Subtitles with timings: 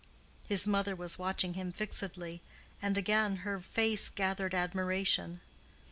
[0.47, 2.41] His mother was watching him fixedly,
[2.81, 5.41] and again her face gathered admiration.